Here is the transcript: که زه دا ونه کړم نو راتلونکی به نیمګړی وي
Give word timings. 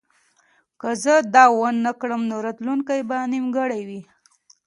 که 0.79 0.89
زه 1.03 1.13
دا 1.35 1.45
ونه 1.57 1.91
کړم 2.01 2.21
نو 2.29 2.35
راتلونکی 2.45 2.99
به 3.09 3.17
نیمګړی 3.33 3.81
وي 3.87 4.01